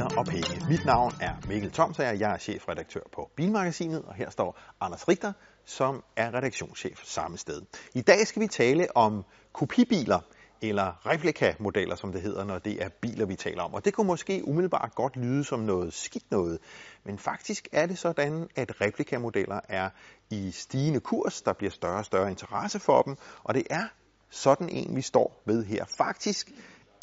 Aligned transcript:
Biler 0.00 0.18
og 0.18 0.26
Penge. 0.26 0.62
Mit 0.68 0.84
navn 0.84 1.12
er 1.20 1.32
Mikkel 1.48 1.70
Thomsager, 1.70 2.12
jeg 2.12 2.32
er 2.32 2.38
chefredaktør 2.38 3.00
på 3.12 3.30
Bilmagasinet, 3.36 4.02
og 4.02 4.14
her 4.14 4.30
står 4.30 4.58
Anders 4.80 5.08
Richter, 5.08 5.32
som 5.64 6.04
er 6.16 6.34
redaktionschef 6.34 7.04
samme 7.04 7.38
sted. 7.38 7.62
I 7.94 8.00
dag 8.00 8.26
skal 8.26 8.42
vi 8.42 8.46
tale 8.46 8.96
om 8.96 9.24
kopibiler, 9.52 10.20
eller 10.62 11.06
replikamodeller, 11.06 11.96
som 11.96 12.12
det 12.12 12.22
hedder, 12.22 12.44
når 12.44 12.58
det 12.58 12.82
er 12.82 12.88
biler, 12.88 13.26
vi 13.26 13.36
taler 13.36 13.62
om. 13.62 13.74
Og 13.74 13.84
det 13.84 13.94
kunne 13.94 14.06
måske 14.06 14.42
umiddelbart 14.44 14.94
godt 14.94 15.16
lyde 15.16 15.44
som 15.44 15.60
noget 15.60 15.92
skidt 15.92 16.30
noget, 16.30 16.58
men 17.04 17.18
faktisk 17.18 17.68
er 17.72 17.86
det 17.86 17.98
sådan, 17.98 18.48
at 18.56 18.80
replikamodeller 18.80 19.60
er 19.68 19.90
i 20.30 20.50
stigende 20.50 21.00
kurs. 21.00 21.42
Der 21.42 21.52
bliver 21.52 21.70
større 21.70 21.98
og 21.98 22.04
større 22.04 22.30
interesse 22.30 22.80
for 22.80 23.02
dem, 23.02 23.16
og 23.44 23.54
det 23.54 23.66
er 23.70 23.84
sådan 24.30 24.68
en, 24.68 24.96
vi 24.96 25.02
står 25.02 25.42
ved 25.44 25.64
her. 25.64 25.84
Faktisk 25.84 26.52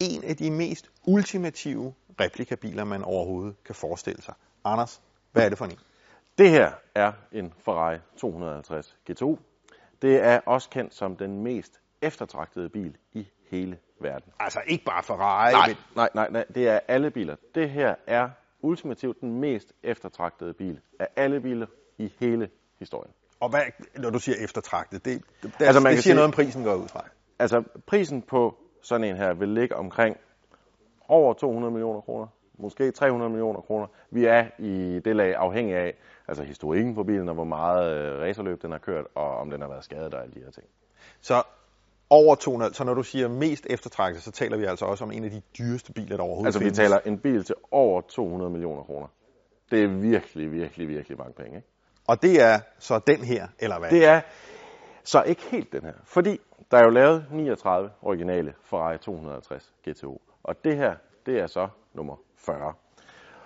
en 0.02 0.24
af 0.24 0.38
de 0.38 0.52
mest 0.52 0.90
ultimative 1.06 1.94
replikabiler, 2.20 2.84
man 2.84 3.04
overhovedet 3.04 3.64
kan 3.66 3.76
forestille 3.76 4.22
sig. 4.22 4.34
Anders, 4.66 5.02
hvad 5.32 5.46
er 5.46 5.50
det 5.50 5.58
for 5.58 5.66
en? 5.66 5.80
Det 6.38 6.50
her 6.50 6.72
er 6.96 7.12
en 7.32 7.54
Ferrari 7.66 7.98
250 8.18 8.98
GTO. 9.12 9.40
Det 10.02 10.24
er 10.24 10.40
også 10.46 10.70
kendt 10.70 10.96
som 10.96 11.16
den 11.16 11.44
mest 11.44 11.80
eftertragtede 12.02 12.70
bil 12.70 12.98
i 13.14 13.28
hele 13.52 13.78
verden. 14.02 14.32
Altså 14.40 14.60
ikke 14.68 14.84
bare 14.86 15.04
Ferrari. 15.04 15.52
Nej, 15.52 15.68
men... 15.68 15.76
nej, 15.96 16.10
nej, 16.16 16.30
nej, 16.30 16.46
det 16.56 16.68
er 16.68 16.80
alle 16.88 17.12
biler. 17.12 17.36
Det 17.56 17.70
her 17.70 17.96
er 18.08 18.30
ultimativt 18.62 19.22
den 19.22 19.40
mest 19.40 19.74
eftertragtede 19.84 20.54
bil 20.54 20.80
af 21.00 21.08
alle 21.16 21.42
biler 21.42 21.68
i 21.98 22.14
hele 22.20 22.50
historien. 22.80 23.14
Og 23.40 23.50
hvad, 23.50 23.62
når 23.98 24.10
du 24.10 24.20
siger 24.20 24.36
eftertragtet, 24.44 25.06
det, 25.06 25.22
det, 25.44 25.52
Altså, 25.60 25.80
man 25.80 25.90
det 25.90 25.96
kan 25.96 26.02
siger 26.02 26.02
sige- 26.02 26.14
noget 26.16 26.26
om 26.26 26.32
prisen 26.32 26.64
går 26.64 26.76
ud 26.76 26.88
fra. 26.88 27.06
Altså, 27.40 27.64
prisen 27.88 28.22
på 28.22 28.58
sådan 28.88 29.04
en 29.04 29.18
her 29.18 29.34
vil 29.34 29.50
ligge 29.50 29.76
omkring 29.76 30.18
over 31.08 31.34
200 31.34 31.72
millioner 31.72 32.02
kroner. 32.02 32.28
Måske 32.60 32.92
300 32.92 33.30
millioner 33.30 33.62
kroner. 33.62 33.88
Vi 34.10 34.26
er 34.26 34.46
i 34.60 35.00
det 35.06 35.16
lag 35.16 35.36
afhængig 35.36 35.76
af 35.76 35.94
altså 36.28 36.44
historikken 36.44 36.96
på 36.96 37.04
bilen, 37.04 37.30
og 37.30 37.36
hvor 37.36 37.44
meget 37.44 37.96
øh, 37.96 38.22
racerløb 38.22 38.62
den 38.62 38.72
har 38.72 38.78
kørt, 38.78 39.06
og 39.16 39.38
om 39.38 39.50
den 39.50 39.62
har 39.62 39.68
været 39.68 39.84
skadet 39.84 40.14
og 40.14 40.22
alle 40.22 40.34
de 40.34 40.40
her 40.40 40.52
ting. 40.52 40.68
Så 41.22 41.44
over 42.10 42.36
200, 42.36 42.74
så 42.74 42.84
når 42.84 42.94
du 42.94 43.04
siger 43.04 43.28
mest 43.28 43.68
eftertragtet, 43.70 44.24
så 44.24 44.32
taler 44.32 44.58
vi 44.58 44.66
altså 44.66 44.86
også 44.86 45.04
om 45.04 45.12
en 45.12 45.24
af 45.24 45.32
de 45.32 45.42
dyreste 45.58 45.94
biler, 45.94 46.18
der 46.18 46.24
overhovedet 46.24 46.48
Altså, 46.48 46.60
vi 46.60 46.66
findes. 46.66 46.78
taler 46.78 47.00
en 47.06 47.18
bil 47.20 47.44
til 47.44 47.56
over 47.72 48.02
200 48.02 48.52
millioner 48.52 48.84
kroner. 48.84 49.08
Det 49.72 49.84
er 49.84 49.88
virkelig, 49.88 50.52
virkelig, 50.52 50.88
virkelig 50.88 51.18
mange 51.18 51.34
penge, 51.34 51.56
ikke? 51.56 51.68
Og 52.08 52.22
det 52.22 52.42
er 52.42 52.60
så 52.80 53.00
den 53.08 53.18
her, 53.18 53.48
eller 53.60 53.80
hvad? 53.80 53.90
Det 53.90 54.06
er 54.06 54.22
så 55.04 55.24
ikke 55.24 55.42
helt 55.42 55.72
den 55.72 55.82
her, 55.82 55.94
fordi 56.04 56.40
der 56.72 56.78
er 56.78 56.84
jo 56.84 56.90
lavet 56.90 57.26
39 57.32 57.92
originale 58.02 58.54
Ferrari 58.62 58.98
250 58.98 59.74
GTO, 59.90 60.22
og 60.44 60.64
det 60.64 60.78
her, 60.78 60.96
det 61.26 61.40
er 61.40 61.48
så 61.48 61.68
nummer 61.94 62.16
40. 62.36 62.74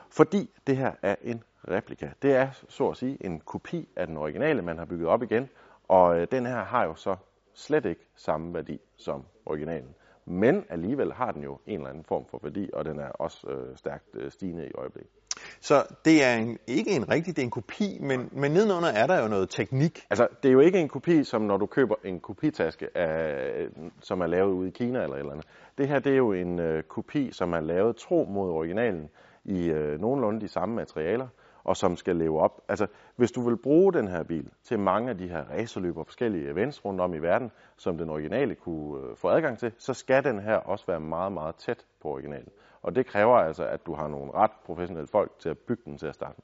Fordi 0.10 0.50
det 0.68 0.78
her 0.78 0.92
er 1.02 1.16
en 1.22 1.44
replika. 1.68 2.10
Det 2.22 2.36
er 2.36 2.50
så 2.70 2.90
at 2.90 2.98
sige 2.98 3.26
en 3.26 3.40
kopi 3.40 3.90
af 3.96 4.08
den 4.08 4.18
originale, 4.18 4.62
man 4.62 4.78
har 4.78 4.86
bygget 4.86 5.08
op 5.08 5.24
igen, 5.24 5.50
og 5.88 6.20
øh, 6.20 6.28
den 6.32 6.46
her 6.46 6.64
har 6.64 6.84
jo 6.84 6.96
så 6.96 7.16
slet 7.54 7.86
ikke 7.86 8.08
samme 8.16 8.54
værdi 8.54 8.80
som 8.96 9.26
originalen. 9.46 9.96
Men 10.26 10.66
alligevel 10.70 11.14
har 11.14 11.32
den 11.32 11.44
jo 11.44 11.60
en 11.68 11.80
eller 11.80 11.90
anden 11.90 12.04
form 12.04 12.26
for 12.26 12.40
værdi, 12.44 12.70
og 12.74 12.86
den 12.86 13.00
er 13.00 13.10
også 13.10 13.50
øh, 13.50 13.78
stærkt 13.78 14.06
øh, 14.14 14.32
stigende 14.32 14.68
i 14.68 14.72
øjeblikket. 14.76 15.21
Så 15.62 15.84
det 16.06 16.24
er 16.24 16.36
en, 16.36 16.58
ikke 16.68 16.92
en 16.92 17.10
rigtig, 17.10 17.36
det 17.36 17.42
er 17.42 17.46
en 17.46 17.52
kopi, 17.52 17.98
men, 18.02 18.30
men 18.32 18.52
nedenunder 18.52 18.90
er 18.90 19.08
der 19.08 19.22
jo 19.22 19.28
noget 19.28 19.50
teknik. 19.50 20.06
Altså, 20.10 20.28
det 20.44 20.50
er 20.50 20.54
jo 20.54 20.60
ikke 20.60 20.80
en 20.80 20.90
kopi, 20.90 21.24
som 21.24 21.42
når 21.42 21.58
du 21.58 21.66
køber 21.66 21.96
en 22.04 22.20
kopitaske, 22.20 22.98
af, 22.98 23.68
som 24.02 24.22
er 24.22 24.28
lavet 24.28 24.52
ude 24.52 24.68
i 24.68 24.72
Kina 24.72 25.04
eller 25.04 25.16
et 25.16 25.20
eller 25.20 25.32
andet. 25.32 25.48
Det 25.78 25.88
her, 25.88 26.00
det 26.00 26.12
er 26.12 26.18
jo 26.18 26.34
en 26.34 26.60
øh, 26.60 26.84
kopi, 26.84 27.32
som 27.32 27.54
er 27.54 27.60
lavet 27.60 27.96
tro 27.96 28.28
mod 28.30 28.50
originalen 28.50 29.10
i 29.46 29.70
øh, 29.70 30.02
nogenlunde 30.02 30.42
de 30.42 30.48
samme 30.48 30.76
materialer, 30.76 31.28
og 31.64 31.78
som 31.78 31.98
skal 31.98 32.16
leve 32.16 32.40
op. 32.40 32.62
Altså, 32.70 32.88
hvis 33.16 33.32
du 33.32 33.42
vil 33.42 33.58
bruge 33.58 33.94
den 33.94 34.08
her 34.08 34.24
bil 34.24 34.50
til 34.64 34.80
mange 34.80 35.10
af 35.10 35.18
de 35.18 35.28
her 35.28 35.44
racerløb 35.44 35.98
og 35.98 36.06
forskellige 36.06 36.50
events 36.50 36.86
rundt 36.86 37.02
om 37.02 37.14
i 37.14 37.18
verden, 37.18 37.52
som 37.78 37.98
den 37.98 38.10
originale 38.10 38.56
kunne 38.56 39.10
øh, 39.10 39.16
få 39.16 39.30
adgang 39.30 39.60
til, 39.60 39.72
så 39.78 39.94
skal 39.94 40.24
den 40.24 40.40
her 40.40 40.56
også 40.56 40.86
være 40.88 41.00
meget, 41.00 41.32
meget 41.32 41.56
tæt 41.56 41.86
på 42.02 42.08
originalen. 42.08 42.50
Og 42.84 42.96
det 42.96 43.06
kræver 43.06 43.38
altså, 43.38 43.64
at 43.66 43.86
du 43.86 43.94
har 43.94 44.08
nogle 44.08 44.32
ret 44.34 44.52
professionelle 44.66 45.08
folk 45.08 45.32
til 45.40 45.50
at 45.50 45.58
bygge 45.58 45.84
den 45.86 45.98
til 45.98 46.06
at 46.06 46.16
starte 46.16 46.34
med. 46.38 46.44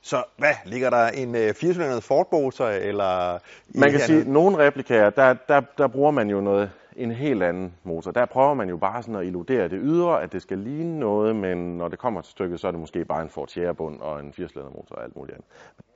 Så 0.00 0.24
hvad, 0.36 0.54
ligger 0.64 0.90
der 0.90 1.08
en 1.08 1.34
øh, 1.34 1.54
4 1.54 2.00
Ford 2.00 2.28
motor, 2.32 2.66
eller... 2.66 3.38
Man 3.68 3.90
kan 3.90 4.00
sige, 4.00 4.20
at 4.20 4.26
nogle 4.26 4.58
replikaer, 4.58 5.10
der, 5.10 5.34
der, 5.48 5.60
der 5.78 5.86
bruger 5.88 6.10
man 6.10 6.30
jo 6.30 6.40
noget, 6.40 6.70
en 6.96 7.10
helt 7.10 7.42
anden 7.42 7.74
motor. 7.84 8.10
Der 8.10 8.26
prøver 8.26 8.54
man 8.54 8.68
jo 8.68 8.76
bare 8.76 9.02
sådan 9.02 9.20
at 9.20 9.26
illudere 9.26 9.68
det 9.68 9.80
ydre, 9.82 10.22
at 10.22 10.32
det 10.32 10.42
skal 10.42 10.58
ligne 10.58 10.98
noget, 10.98 11.36
men 11.36 11.76
når 11.78 11.88
det 11.88 11.98
kommer 11.98 12.20
til 12.20 12.30
stykket, 12.30 12.60
så 12.60 12.66
er 12.66 12.70
det 12.70 12.80
måske 12.80 13.04
bare 13.04 13.22
en 13.22 13.28
Ford 13.28 13.48
Sierra-bund 13.48 14.00
og 14.00 14.20
en 14.20 14.32
4 14.32 14.48
motor 14.54 14.96
og 14.96 15.04
alt 15.04 15.16
muligt 15.16 15.34
andet. 15.34 15.48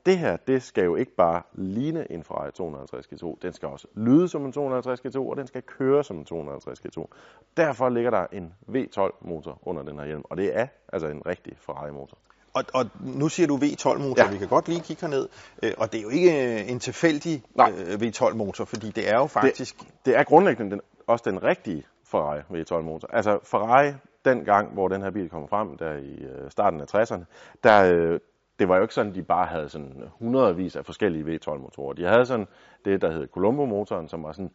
Det 0.07 0.19
her, 0.19 0.37
det 0.37 0.63
skal 0.63 0.85
jo 0.85 0.97
ikke 0.97 1.15
bare 1.15 1.43
ligne 1.53 2.13
en 2.13 2.25
Ferrari 2.25 2.53
250 2.53 3.07
GTO, 3.07 3.39
den 3.43 3.53
skal 3.53 3.69
også 3.69 3.87
lyde 3.95 4.29
som 4.29 4.45
en 4.45 4.53
250 4.53 5.01
GTO, 5.01 5.29
og 5.29 5.37
den 5.37 5.47
skal 5.47 5.63
køre 5.63 6.05
som 6.05 6.19
en 6.19 6.25
250 6.25 6.81
GTO. 6.81 7.11
Derfor 7.57 7.89
ligger 7.89 8.11
der 8.11 8.27
en 8.33 8.55
V12-motor 8.69 9.59
under 9.63 9.83
den 9.83 9.99
her 9.99 10.07
hjelm, 10.07 10.23
og 10.25 10.37
det 10.37 10.59
er 10.59 10.67
altså 10.93 11.09
en 11.09 11.27
rigtig 11.27 11.53
Ferrari-motor. 11.57 12.19
Og, 12.55 12.65
og 12.75 12.87
nu 13.01 13.29
siger 13.29 13.47
du 13.47 13.57
V12-motor, 13.57 14.23
ja. 14.23 14.31
Vi 14.31 14.39
kan 14.39 14.49
godt 14.49 14.69
lige 14.69 14.81
kigge 14.81 15.01
herned. 15.01 15.29
Øh, 15.63 15.73
og 15.79 15.93
det 15.93 15.99
er 15.99 16.03
jo 16.03 16.09
ikke 16.09 16.61
øh, 16.61 16.71
en 16.71 16.81
tilfældig 16.81 17.43
Nej. 17.55 17.73
øh, 17.77 17.95
V12-motor, 17.95 18.65
fordi 18.65 18.91
det 18.91 19.11
er 19.11 19.17
jo 19.17 19.27
faktisk... 19.27 19.79
Det... 19.79 19.89
det 20.05 20.17
er 20.17 20.25
grundlæggende 20.25 20.71
den, 20.71 20.81
også 21.07 21.31
den 21.31 21.43
rigtige 21.43 21.87
Ferrari 22.05 22.41
V12 22.41 22.83
motor. 22.83 23.09
Altså 23.13 23.39
Ferrari, 23.45 23.93
den 24.25 24.45
gang, 24.45 24.73
hvor 24.73 24.89
den 24.89 25.03
her 25.03 25.11
bil 25.11 25.29
kom 25.29 25.49
frem, 25.49 25.77
der 25.77 25.97
i 25.97 26.19
starten 26.49 26.81
af 26.81 26.95
60'erne, 26.95 27.25
der, 27.65 28.19
det 28.59 28.69
var 28.69 28.77
jo 28.77 28.83
ikke 28.83 28.95
sådan, 28.95 29.15
de 29.15 29.23
bare 29.23 29.47
havde 29.47 29.69
sådan 29.69 30.03
hundredvis 30.19 30.77
af 30.77 30.85
forskellige 30.85 31.25
V12 31.25 31.59
motorer. 31.59 31.93
De 31.93 32.05
havde 32.05 32.27
sådan 32.27 32.47
det, 32.85 33.03
der 33.03 33.13
hed 33.13 33.29
Colombo-motoren, 33.29 34.09
som 34.09 34.23
var 34.23 34.33
sådan 34.33 34.51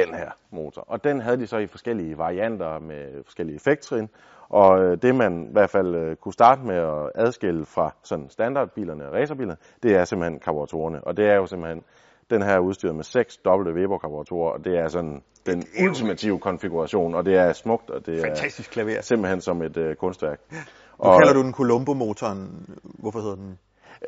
den 0.00 0.14
her 0.14 0.30
motor. 0.50 0.84
Og 0.88 1.04
den 1.04 1.20
havde 1.20 1.36
de 1.36 1.46
så 1.46 1.58
i 1.58 1.66
forskellige 1.66 2.18
varianter 2.18 2.78
med 2.78 3.24
forskellige 3.24 3.56
effekttrin. 3.56 4.08
Og 4.48 4.84
øh, 4.84 5.02
det 5.02 5.14
man 5.14 5.46
i 5.48 5.52
hvert 5.52 5.70
fald 5.70 5.94
øh, 5.94 6.16
kunne 6.16 6.32
starte 6.32 6.62
med 6.62 6.76
at 6.76 7.10
adskille 7.14 7.64
fra 7.66 7.94
sådan 8.02 8.30
standardbilerne 8.30 9.08
og 9.08 9.14
racerbilerne, 9.14 9.56
det 9.82 9.96
er 9.96 10.04
simpelthen 10.04 10.40
karboratorerne. 10.40 11.04
Og 11.04 11.16
det 11.16 11.26
er 11.28 11.34
jo 11.34 11.46
simpelthen 11.46 11.82
den 12.30 12.42
her 12.42 12.52
er 12.52 12.58
udstyret 12.58 12.94
med 12.94 13.04
seks 13.04 13.36
dobbelt 13.36 13.76
Weber 13.76 13.98
karburatorer, 13.98 14.52
og 14.52 14.64
det 14.64 14.78
er 14.78 14.88
sådan 14.88 15.22
den 15.46 15.64
ultimative 15.82 16.38
konfiguration, 16.38 17.14
og 17.14 17.24
det 17.24 17.36
er 17.36 17.52
smukt, 17.52 17.90
og 17.90 18.06
det 18.06 18.20
Fantastisk 18.20 18.70
klaver. 18.70 18.96
er 18.96 19.00
simpelthen 19.00 19.40
som 19.40 19.62
et 19.62 19.76
øh, 19.76 19.96
kunstværk. 19.96 20.40
Nu 20.50 20.56
Og 20.98 21.18
kalder 21.18 21.32
du 21.32 21.42
den 21.42 21.52
Colombo-motoren. 21.52 22.66
Hvorfor 22.82 23.20
hedder 23.20 23.36
den? 23.36 23.58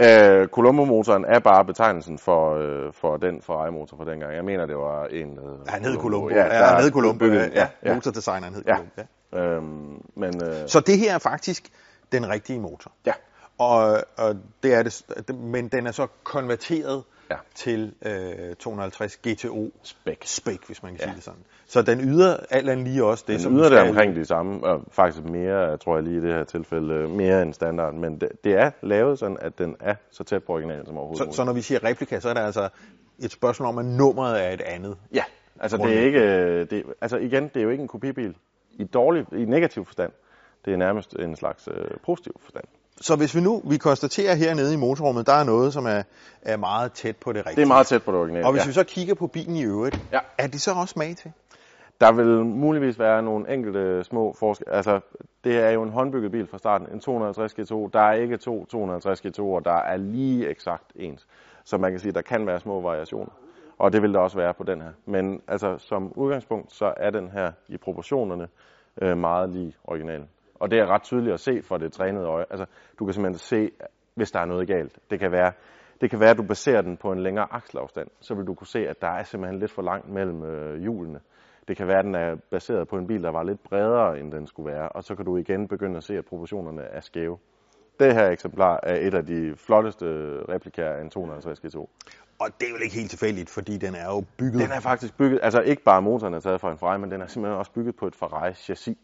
Øh, 0.01 0.49
Colombo-motoren 0.49 1.25
er 1.25 1.39
bare 1.39 1.65
betegnelsen 1.65 2.19
for, 2.19 2.55
øh, 2.57 2.93
for 2.93 3.17
den 3.17 3.43
Ferrari-motor 3.43 3.97
fra 3.97 4.11
dengang. 4.11 4.35
Jeg 4.35 4.45
mener, 4.45 4.67
det 4.67 4.77
var 4.77 5.05
en... 5.05 5.39
Øh, 5.39 5.67
Ja, 5.67 5.71
han 5.73 5.85
hed 5.85 5.97
Colombo. 5.97 6.29
Ja, 6.31 6.45
Ja, 6.45 6.65
han 6.65 6.83
hed 6.83 6.91
Colombo. 6.91 7.25
Ja, 7.25 7.49
ja, 7.55 7.67
ja. 7.85 7.95
Motordesigneren 7.95 8.55
hed 8.55 8.63
Ja. 8.67 8.75
Colombo. 8.77 9.03
Ja. 9.33 9.39
Øhm, 9.39 10.03
men 10.17 10.43
øh, 10.43 10.55
Så 10.69 10.81
det 10.81 10.99
her 10.99 11.15
er 11.15 11.19
faktisk 11.19 11.69
den 12.13 12.29
rigtige 12.29 12.59
motor. 12.61 12.93
ja, 13.07 13.13
Og, 13.59 14.05
og 14.17 14.37
det 14.63 14.75
er 14.75 14.83
det, 14.83 15.37
men 15.37 15.69
den 15.69 15.87
er 15.87 15.93
så 15.93 16.07
konverteret 16.25 17.03
Ja. 17.31 17.37
til 17.55 17.95
øh, 18.03 18.55
250 18.57 19.17
GTO 19.17 19.71
spæk. 19.83 20.23
spec, 20.25 20.59
hvis 20.67 20.83
man 20.83 20.93
kan 20.93 21.01
Ja. 21.01 21.05
sige 21.07 21.17
det 21.17 21.25
sådan. 21.25 21.41
Så 21.67 21.83
den 21.83 22.01
yder 22.01 22.37
alt 22.51 22.69
andet 22.71 22.87
lige 22.89 23.05
også 23.05 23.25
det, 23.27 23.33
Den 23.35 23.41
som 23.41 23.57
yder 23.57 23.69
den 23.69 23.73
det 23.79 23.89
omkring 23.89 24.17
de 24.17 24.25
samme, 24.25 24.65
og 24.67 24.85
faktisk 24.93 25.25
mere, 25.25 25.77
tror 25.77 25.95
jeg 25.97 26.05
lige 26.05 26.17
i 26.19 26.21
det 26.21 26.35
her 26.35 26.45
tilfælde, 26.45 27.09
mere 27.09 27.43
end 27.43 27.55
standard. 27.55 27.95
Men 27.95 28.21
det, 28.21 28.29
det 28.45 28.53
er 28.53 28.71
lavet 28.83 29.19
sådan, 29.19 29.37
at 29.41 29.59
den 29.59 29.77
er 29.81 29.95
så 30.11 30.25
tæt 30.25 30.45
på 30.45 30.53
originalen 30.53 30.87
som 30.87 30.97
overhovedet 30.97 31.19
Så, 31.19 31.25
muligt. 31.25 31.37
så 31.37 31.45
når 31.45 31.53
vi 31.53 31.61
siger 31.61 31.85
replika, 31.85 32.21
så 32.21 32.29
er 32.29 32.35
det 32.35 32.41
altså 32.41 32.69
et 33.19 33.31
spørgsmål 33.33 33.69
om, 33.69 33.79
at 33.79 33.85
nummeret 33.85 34.45
er 34.47 34.51
et 34.51 34.61
andet. 34.61 34.97
Ja, 35.15 35.25
altså 35.61 35.77
det 35.77 35.99
er 35.99 36.01
ikke, 36.03 36.21
øh, 36.21 36.71
det, 36.71 36.85
altså 37.01 37.17
igen, 37.17 37.45
det 37.49 37.57
er 37.57 37.63
jo 37.65 37.71
ikke 37.71 37.83
en 37.83 37.89
kopibil 37.89 38.37
i 38.71 38.85
dårlig, 38.85 39.27
i 39.33 39.45
negativ 39.45 39.85
forstand. 39.85 40.13
Det 40.65 40.73
er 40.73 40.77
nærmest 40.77 41.15
en 41.19 41.37
slags 41.37 41.69
øh, 41.73 41.91
positiv 42.07 42.33
forstand. 42.43 42.65
Så 43.01 43.17
hvis 43.17 43.35
vi 43.35 43.41
nu, 43.41 43.63
vi 43.65 43.77
konstaterer 43.77 44.35
hernede 44.35 44.75
i 44.75 44.77
motorrummet, 44.77 45.27
der 45.27 45.33
er 45.33 45.45
noget, 45.45 45.73
som 45.73 45.87
er, 45.87 46.03
er 46.43 46.57
meget 46.57 46.93
tæt 46.93 47.17
på 47.17 47.33
det 47.33 47.39
rigtige. 47.47 47.57
Det 47.57 47.63
er 47.63 47.67
meget 47.67 47.87
tæt 47.87 48.03
på 48.03 48.13
det 48.13 48.21
originale. 48.21 48.47
Og 48.47 48.53
hvis 48.53 48.63
ja. 48.63 48.67
vi 48.67 48.73
så 48.73 48.85
kigger 48.85 49.15
på 49.15 49.27
bilen 49.27 49.57
i 49.57 49.65
øvrigt, 49.65 50.01
Ja. 50.13 50.19
er 50.39 50.47
det 50.47 50.61
så 50.61 50.73
også 50.73 50.93
smag 50.93 51.17
til? 51.17 51.33
Der 52.01 52.13
vil 52.13 52.45
muligvis 52.45 52.99
være 52.99 53.23
nogle 53.23 53.55
enkelte 53.55 54.05
små 54.05 54.33
forskelle. 54.39 54.75
Altså, 54.75 55.01
det 55.45 55.59
er 55.59 55.71
jo 55.71 55.83
en 55.83 55.91
håndbygget 55.91 56.33
bil 56.33 56.47
fra 56.47 56.59
starten. 56.59 56.87
En 56.93 57.01
250 57.01 57.55
GTO. 57.55 57.91
Der 57.93 58.01
er 58.01 58.13
ikke 58.13 58.37
to 58.37 58.67
250 58.67 59.21
GTO'er, 59.21 59.61
der 59.65 59.77
er 59.77 59.97
lige 59.97 60.49
eksakt 60.49 60.93
ens. 60.97 61.27
Så 61.65 61.79
man 61.79 61.91
kan 61.91 62.01
sige, 62.01 62.09
at 62.09 62.15
der 62.15 62.23
kan 62.23 62.47
være 62.47 62.61
små 62.61 62.81
variationer. 62.81 63.31
Og 63.79 63.93
det 63.93 64.03
vil 64.03 64.15
der 64.15 64.21
også 64.21 64.37
være 64.37 64.55
på 64.55 64.63
den 64.65 64.81
her. 64.81 64.91
Men 65.07 65.41
altså, 65.49 65.79
som 65.79 66.13
udgangspunkt, 66.17 66.73
så 66.73 66.95
er 66.97 67.11
den 67.11 67.31
her 67.31 67.53
i 67.69 67.77
proportionerne 67.77 68.49
øh, 69.03 69.19
meget 69.19 69.51
lige 69.51 69.77
originalen. 69.85 70.29
Og 70.61 70.71
det 70.71 70.79
er 70.79 70.87
ret 70.87 71.03
tydeligt 71.03 71.35
at 71.35 71.41
se 71.41 71.63
for 71.63 71.77
det 71.77 71.93
trænede 71.93 72.27
øje. 72.27 72.45
Altså, 72.51 72.67
du 72.99 73.05
kan 73.05 73.15
simpelthen 73.15 73.39
se, 73.39 73.71
hvis 74.15 74.31
der 74.31 74.41
er 74.41 74.45
noget 74.45 74.69
galt. 74.69 74.99
Det 75.11 75.21
kan 75.21 75.33
være, 75.33 75.53
det 76.01 76.11
kan 76.11 76.21
være, 76.21 76.31
at 76.31 76.37
du 76.37 76.43
baserer 76.43 76.83
den 76.83 76.97
på 76.97 77.13
en 77.13 77.23
længere 77.23 77.47
akselafstand. 77.51 78.09
Så 78.21 78.35
vil 78.35 78.47
du 78.47 78.55
kunne 78.55 78.67
se, 78.67 78.79
at 78.89 79.01
der 79.01 79.09
er 79.09 79.23
simpelthen 79.23 79.61
lidt 79.61 79.71
for 79.71 79.83
langt 79.83 80.09
mellem 80.09 80.43
øh, 80.45 80.81
hjulene. 80.81 81.21
Det 81.69 81.77
kan 81.77 81.87
være, 81.87 81.99
at 81.99 82.05
den 82.05 82.15
er 82.15 82.37
baseret 82.51 82.89
på 82.89 82.97
en 82.97 83.07
bil, 83.07 83.23
der 83.23 83.31
var 83.31 83.43
lidt 83.43 83.63
bredere, 83.63 84.21
end 84.21 84.33
den 84.33 84.47
skulle 84.47 84.73
være, 84.73 84.89
og 84.89 85.05
så 85.05 85.15
kan 85.15 85.25
du 85.25 85.37
igen 85.37 85.69
begynde 85.69 85.97
at 85.97 86.05
se, 86.05 86.15
at 86.19 86.25
proportionerne 86.25 86.83
er 86.83 87.01
skæve. 87.01 87.39
Det 88.01 88.15
her 88.15 88.31
eksemplar 88.31 88.81
er 88.83 89.07
et 89.07 89.15
af 89.15 89.27
de 89.27 89.55
flotteste 89.57 90.07
replikaer 90.49 90.93
af 90.93 91.01
en 91.01 91.11
250 91.11 91.61
GTO. 91.61 91.91
Og 92.39 92.49
det 92.61 92.69
er 92.69 92.73
vel 92.73 92.83
ikke 92.83 92.95
helt 92.95 93.11
tilfældigt, 93.11 93.51
fordi 93.51 93.77
den 93.77 93.95
er 93.95 94.05
jo 94.15 94.25
bygget... 94.39 94.63
Den 94.63 94.71
er 94.71 94.81
faktisk 94.81 95.17
bygget, 95.17 95.41
altså 95.43 95.61
ikke 95.61 95.83
bare 95.83 96.03
motoren 96.03 96.35
er 96.35 96.41
taget 96.41 96.61
fra 96.61 96.73
en 96.73 96.79
Ferrari, 96.79 96.99
men 96.99 97.11
den 97.11 97.21
er 97.21 97.27
simpelthen 97.27 97.59
også 97.59 97.73
bygget 97.73 97.97
på 97.97 98.07
et 98.07 98.15
Ferrari 98.15 98.55
chassis. 98.55 98.97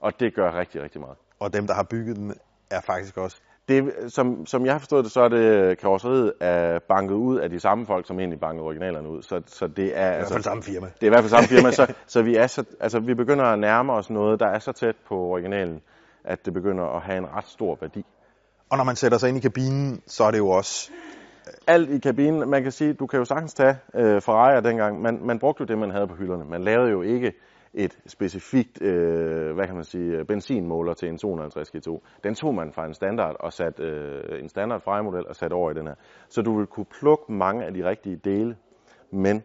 Og 0.00 0.20
det 0.20 0.34
gør 0.34 0.58
rigtig, 0.58 0.82
rigtig 0.82 1.00
meget. 1.00 1.16
Og 1.40 1.52
dem, 1.52 1.66
der 1.66 1.74
har 1.74 1.82
bygget 1.82 2.16
den, 2.16 2.34
er 2.70 2.80
faktisk 2.80 3.16
også... 3.16 3.36
Det, 3.68 3.92
som, 4.08 4.46
som 4.46 4.66
jeg 4.66 4.74
har 4.74 4.78
forstået 4.78 5.04
det, 5.04 5.12
så 5.12 5.20
er 5.20 5.28
det 5.28 5.78
karosseriet 5.78 6.32
er 6.40 6.78
banket 6.88 7.14
ud 7.14 7.38
af 7.38 7.50
de 7.50 7.60
samme 7.60 7.86
folk, 7.86 8.06
som 8.06 8.18
egentlig 8.18 8.40
bankede 8.40 8.64
originalerne 8.64 9.08
ud. 9.08 9.22
Så, 9.22 9.42
så 9.46 9.66
det 9.66 9.98
er, 9.98 10.12
I 10.12 10.16
hvert 10.16 10.28
fald 10.28 10.42
samme 10.42 10.62
firma. 10.62 10.86
Det 10.86 11.02
er 11.02 11.06
i 11.06 11.08
hvert 11.08 11.20
fald 11.20 11.30
samme 11.30 11.48
firma, 11.48 11.70
så, 11.80 11.94
så, 12.06 12.22
vi, 12.22 12.36
er 12.36 12.46
så 12.46 12.64
altså, 12.80 13.00
vi 13.00 13.14
begynder 13.14 13.44
at 13.44 13.58
nærme 13.58 13.92
os 13.92 14.10
noget, 14.10 14.40
der 14.40 14.46
er 14.46 14.58
så 14.58 14.72
tæt 14.72 14.96
på 15.08 15.14
originalen, 15.14 15.80
at 16.24 16.44
det 16.44 16.54
begynder 16.54 16.84
at 16.84 17.02
have 17.02 17.18
en 17.18 17.26
ret 17.36 17.48
stor 17.48 17.78
værdi. 17.80 18.04
Og 18.70 18.76
når 18.76 18.84
man 18.84 18.96
sætter 18.96 19.18
sig 19.18 19.28
ind 19.28 19.38
i 19.38 19.40
kabinen, 19.40 20.02
så 20.06 20.24
er 20.24 20.30
det 20.30 20.38
jo 20.38 20.48
også... 20.48 20.90
Alt 21.66 21.90
i 21.90 21.98
kabinen, 21.98 22.50
man 22.50 22.62
kan 22.62 22.72
sige, 22.72 22.92
du 22.92 23.06
kan 23.06 23.18
jo 23.18 23.24
sagtens 23.24 23.54
tage 23.54 23.76
øh, 23.94 24.20
Ferrari 24.20 24.62
dengang. 24.62 25.02
Man, 25.02 25.26
man 25.26 25.38
brugte 25.38 25.60
jo 25.60 25.66
det, 25.66 25.78
man 25.78 25.90
havde 25.90 26.08
på 26.08 26.14
hylderne. 26.14 26.44
Man 26.44 26.62
lavede 26.62 26.90
jo 26.90 27.02
ikke 27.02 27.32
et 27.74 27.98
specifikt, 28.06 28.82
øh, 28.82 29.54
hvad 29.54 29.66
kan 29.66 29.74
man 29.74 29.84
sige, 29.84 30.24
benzinmåler 30.24 30.94
til 30.94 31.08
en 31.08 31.18
250 31.18 31.70
G2. 31.70 32.00
Den 32.24 32.34
tog 32.34 32.54
man 32.54 32.72
fra 32.72 32.86
en 32.86 32.94
standard 32.94 33.36
og 33.40 33.52
sat 33.52 33.80
øh, 33.80 34.42
en 34.42 34.48
standard 34.48 34.80
Ferrari-model 34.80 35.26
og 35.28 35.36
sat 35.36 35.52
over 35.52 35.70
i 35.70 35.74
den 35.74 35.86
her. 35.86 35.94
Så 36.28 36.42
du 36.42 36.58
vil 36.58 36.66
kunne 36.66 36.86
plukke 37.00 37.32
mange 37.32 37.64
af 37.64 37.74
de 37.74 37.88
rigtige 37.88 38.16
dele, 38.16 38.56
men 39.10 39.42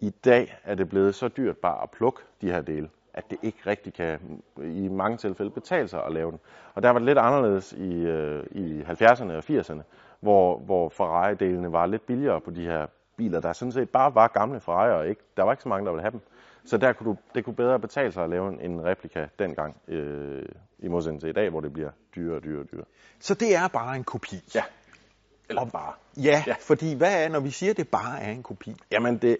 i 0.00 0.10
dag 0.10 0.56
er 0.64 0.74
det 0.74 0.88
blevet 0.88 1.14
så 1.14 1.28
dyrt 1.28 1.56
bare 1.56 1.82
at 1.82 1.90
plukke 1.90 2.22
de 2.40 2.50
her 2.50 2.60
dele, 2.60 2.88
at 3.14 3.24
det 3.30 3.38
ikke 3.42 3.58
rigtig 3.66 3.94
kan 3.94 4.42
i 4.62 4.88
mange 4.88 5.16
tilfælde 5.16 5.50
betale 5.50 5.88
sig 5.88 6.04
at 6.04 6.12
lave 6.12 6.30
den. 6.30 6.38
Og 6.74 6.82
der 6.82 6.90
var 6.90 6.98
det 6.98 7.06
lidt 7.06 7.18
anderledes 7.18 7.72
i, 7.72 8.06
øh, 8.06 8.44
i 8.50 8.80
70'erne 8.80 9.32
og 9.32 9.44
80'erne, 9.50 9.82
hvor, 10.20 10.58
hvor 10.58 10.88
Ferrari-delene 10.88 11.72
var 11.72 11.86
lidt 11.86 12.06
billigere 12.06 12.40
på 12.40 12.50
de 12.50 12.66
her 12.66 12.86
biler, 13.16 13.40
der 13.40 13.52
sådan 13.52 13.72
set 13.72 13.90
bare 13.90 14.14
var 14.14 14.28
gamle 14.28 14.60
Ferrari, 14.60 14.90
og 14.90 15.08
ikke, 15.08 15.22
der 15.36 15.42
var 15.42 15.52
ikke 15.52 15.62
så 15.62 15.68
mange, 15.68 15.86
der 15.86 15.92
ville 15.92 16.02
have 16.02 16.12
dem. 16.12 16.20
Så 16.66 16.76
der 16.76 16.92
kunne 16.92 17.10
du, 17.10 17.16
det 17.34 17.44
kunne 17.44 17.56
bedre 17.56 17.80
betale 17.80 18.12
sig 18.12 18.24
at 18.24 18.30
lave 18.30 18.62
en 18.62 18.84
replika 18.84 19.26
dengang, 19.38 19.76
øh, 19.88 20.44
i 20.78 20.88
modsætning 20.88 21.20
til 21.20 21.28
i 21.28 21.32
dag, 21.32 21.50
hvor 21.50 21.60
det 21.60 21.72
bliver 21.72 21.90
dyrere 22.16 22.36
og 22.36 22.44
dyrere 22.44 22.60
og 22.60 22.70
dyrere. 22.72 22.84
Så 23.18 23.34
det 23.34 23.56
er 23.56 23.68
bare 23.68 23.96
en 23.96 24.04
kopi? 24.04 24.36
Ja. 24.54 24.62
Eller 25.48 25.62
og, 25.62 25.72
bare. 25.72 25.92
Ja, 26.16 26.42
ja, 26.46 26.54
fordi 26.60 26.94
hvad 26.94 27.24
er, 27.24 27.28
når 27.28 27.40
vi 27.40 27.50
siger, 27.50 27.70
at 27.70 27.76
det 27.76 27.88
bare 27.88 28.20
er 28.20 28.30
en 28.30 28.42
kopi? 28.42 28.76
Jamen 28.92 29.18
det, 29.18 29.36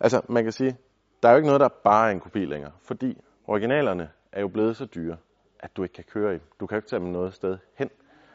altså 0.00 0.22
man 0.28 0.42
kan 0.42 0.52
sige, 0.52 0.76
der 1.22 1.28
er 1.28 1.32
jo 1.32 1.36
ikke 1.36 1.46
noget, 1.46 1.60
der 1.60 1.68
bare 1.84 2.08
er 2.08 2.12
en 2.12 2.20
kopi 2.20 2.44
længere, 2.44 2.72
fordi 2.82 3.22
originalerne 3.46 4.10
er 4.32 4.40
jo 4.40 4.48
blevet 4.48 4.76
så 4.76 4.84
dyre, 4.84 5.16
at 5.60 5.76
du 5.76 5.82
ikke 5.82 5.92
kan 5.92 6.04
køre 6.04 6.36
i 6.36 6.38
Du 6.60 6.66
kan 6.66 6.76
jo 6.76 6.78
ikke 6.78 6.88
tage 6.88 7.00
dem 7.00 7.08
noget 7.08 7.34
sted 7.34 7.58
hen. 7.74 7.90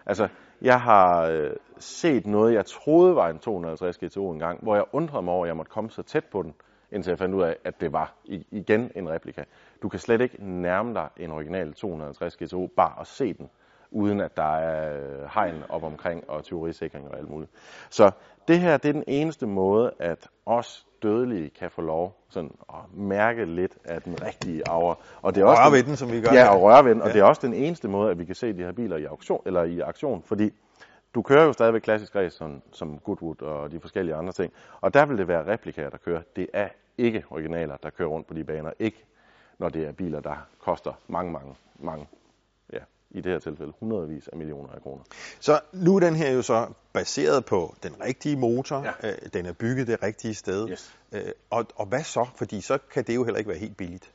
Altså, 0.05 0.27
jeg 0.61 0.81
har 0.81 1.27
øh, 1.27 1.51
set 1.77 2.27
noget, 2.27 2.53
jeg 2.53 2.65
troede 2.65 3.15
var 3.15 3.29
en 3.29 3.39
250 3.39 3.97
GTO 3.97 4.31
engang, 4.31 4.63
hvor 4.63 4.75
jeg 4.75 4.83
undrede 4.91 5.23
mig 5.23 5.33
over, 5.33 5.45
at 5.45 5.47
jeg 5.47 5.57
måtte 5.57 5.71
komme 5.71 5.89
så 5.89 6.03
tæt 6.03 6.25
på 6.25 6.41
den, 6.41 6.53
indtil 6.91 7.11
jeg 7.11 7.19
fandt 7.19 7.35
ud 7.35 7.43
af, 7.43 7.57
at 7.63 7.81
det 7.81 7.93
var 7.93 8.13
igen 8.51 8.91
en 8.95 9.09
replika. 9.09 9.43
Du 9.81 9.89
kan 9.89 9.99
slet 9.99 10.21
ikke 10.21 10.37
nærme 10.39 10.93
dig 10.93 11.07
en 11.17 11.31
original 11.31 11.73
250 11.73 12.37
GTO 12.37 12.67
bare 12.67 13.01
at 13.01 13.07
se 13.07 13.33
den, 13.33 13.49
uden 13.91 14.21
at 14.21 14.37
der 14.37 14.57
er 14.57 14.97
øh, 14.97 15.29
hegn 15.33 15.63
op 15.69 15.83
omkring 15.83 16.29
og 16.29 16.45
teorisikring 16.45 17.07
og 17.07 17.17
alt 17.17 17.29
muligt. 17.29 17.51
Så 17.89 18.11
det 18.47 18.59
her 18.59 18.77
det 18.77 18.89
er 18.89 18.93
den 18.93 19.03
eneste 19.07 19.47
måde, 19.47 19.91
at 19.99 20.27
os 20.45 20.87
dødelige 21.03 21.49
kan 21.49 21.71
få 21.71 21.81
lov 21.81 22.17
sådan 22.29 22.51
at 22.69 22.93
mærke 22.93 23.45
lidt 23.45 23.77
af 23.85 24.01
den 24.01 24.25
rigtige 24.25 24.69
aura. 24.69 24.97
Og 25.21 25.35
det 25.35 25.41
er 25.41 25.45
også 25.45 25.61
røre 25.61 25.71
ved 25.71 25.83
den, 25.83 25.95
som 25.95 26.11
vi 26.11 26.21
gør. 26.21 26.33
Ja, 26.33 26.55
og 26.55 26.61
røre 26.61 26.85
ved 26.85 26.91
den. 26.95 27.01
Og 27.01 27.09
det 27.09 27.19
er 27.19 27.23
også 27.23 27.41
den 27.47 27.53
eneste 27.53 27.87
måde, 27.87 28.11
at 28.11 28.19
vi 28.19 28.25
kan 28.25 28.35
se 28.35 28.53
de 28.53 28.63
her 28.63 28.71
biler 28.71 28.97
i 28.97 29.05
auktion, 29.05 29.41
eller 29.45 29.63
i 29.63 29.79
aktion, 29.79 30.23
fordi 30.25 30.53
du 31.15 31.21
kører 31.21 31.45
jo 31.45 31.53
stadigvæk 31.53 31.81
klassisk 31.81 32.15
race 32.15 32.37
som, 32.37 32.61
som 32.71 32.99
Goodwood 32.99 33.41
og 33.41 33.71
de 33.71 33.79
forskellige 33.79 34.15
andre 34.15 34.33
ting. 34.33 34.53
Og 34.81 34.93
der 34.93 35.05
vil 35.05 35.17
det 35.17 35.27
være 35.27 35.53
replikaer, 35.53 35.89
der 35.89 35.97
kører. 35.97 36.21
Det 36.35 36.47
er 36.53 36.67
ikke 36.97 37.23
originaler, 37.29 37.77
der 37.77 37.89
kører 37.89 38.09
rundt 38.09 38.27
på 38.27 38.33
de 38.33 38.43
baner. 38.43 38.71
Ikke 38.79 39.05
når 39.59 39.69
det 39.69 39.87
er 39.87 39.91
biler, 39.91 40.19
der 40.19 40.47
koster 40.59 40.93
mange, 41.07 41.31
mange, 41.31 41.55
mange 41.79 42.07
ja, 42.73 42.79
i 43.11 43.21
det 43.21 43.31
her 43.31 43.39
tilfælde 43.39 43.73
hundredvis 43.79 44.27
af 44.27 44.37
millioner 44.37 44.73
af 44.73 44.81
kroner. 44.81 45.03
Så 45.39 45.59
nu 45.73 45.95
er 45.95 45.99
den 45.99 46.15
her 46.15 46.31
jo 46.31 46.41
så 46.41 46.67
baseret 46.93 47.45
på 47.45 47.75
den 47.83 48.01
rigtige 48.03 48.37
motor, 48.37 48.83
ja. 49.03 49.09
øh, 49.09 49.17
den 49.33 49.45
er 49.45 49.53
bygget 49.53 49.87
det 49.87 50.03
rigtige 50.03 50.33
sted. 50.33 50.69
Yes. 50.69 50.95
Øh, 51.11 51.31
og, 51.49 51.65
og 51.75 51.85
hvad 51.85 52.03
så? 52.03 52.27
Fordi 52.35 52.61
så 52.61 52.77
kan 52.77 53.03
det 53.03 53.15
jo 53.15 53.23
heller 53.23 53.37
ikke 53.37 53.49
være 53.49 53.59
helt 53.59 53.77
billigt. 53.77 54.11